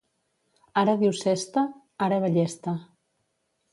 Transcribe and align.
Ara 0.83 0.95
diu 1.01 1.13
«cesta», 1.21 1.65
ara 2.07 2.19
ballesta. 2.25 2.75